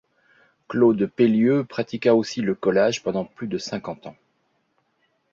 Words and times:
Claude 0.67 1.05
Pélieu 1.05 1.63
pratiqua 1.63 2.15
aussi 2.15 2.41
le 2.41 2.55
collage 2.55 3.03
pendant 3.03 3.23
plus 3.23 3.45
de 3.47 3.59
cinquante 3.59 4.07
ans. 4.07 4.17